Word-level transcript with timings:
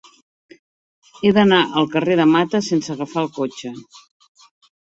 He 1.25 1.33
d'anar 1.37 1.59
al 1.81 1.89
carrer 1.97 2.17
de 2.21 2.27
Mata 2.31 2.63
sense 2.71 2.93
agafar 2.97 3.25
el 3.27 3.33
cotxe. 3.37 3.75